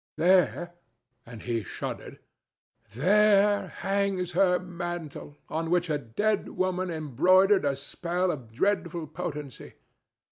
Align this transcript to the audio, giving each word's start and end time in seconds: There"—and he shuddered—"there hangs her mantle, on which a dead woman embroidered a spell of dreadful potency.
There"—and 0.17 1.43
he 1.43 1.61
shuddered—"there 1.63 3.67
hangs 3.67 4.31
her 4.31 4.57
mantle, 4.57 5.37
on 5.47 5.69
which 5.69 5.91
a 5.91 5.99
dead 5.99 6.49
woman 6.49 6.89
embroidered 6.89 7.65
a 7.65 7.75
spell 7.75 8.31
of 8.31 8.51
dreadful 8.51 9.05
potency. 9.05 9.75